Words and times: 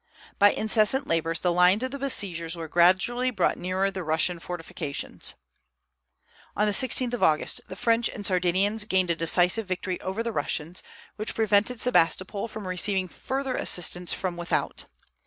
By 0.39 0.49
incessant 0.51 1.05
labors 1.05 1.41
the 1.41 1.51
lines 1.51 1.83
of 1.83 1.91
the 1.91 1.99
besiegers 1.99 2.55
were 2.55 2.67
gradually 2.67 3.29
brought 3.29 3.59
nearer 3.59 3.91
the 3.91 4.03
Russian 4.03 4.39
fortifications. 4.39 5.35
On 6.55 6.65
the 6.65 6.71
16th 6.71 7.13
of 7.13 7.21
August 7.21 7.61
the 7.67 7.75
French 7.75 8.09
and 8.09 8.25
Sardinians 8.25 8.85
gained 8.85 9.11
a 9.11 9.15
decisive 9.15 9.67
victory 9.67 10.01
over 10.01 10.23
the 10.23 10.31
Russians, 10.31 10.81
which 11.17 11.35
prevented 11.35 11.79
Sebastopol 11.79 12.47
from 12.47 12.67
receiving 12.67 13.07
further 13.07 13.55
assistance 13.55 14.11
from 14.11 14.37
without. 14.37 14.85